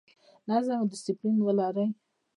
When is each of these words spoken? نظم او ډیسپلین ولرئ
نظم 0.49 0.77
او 0.81 0.87
ډیسپلین 0.91 1.37
ولرئ 1.43 1.89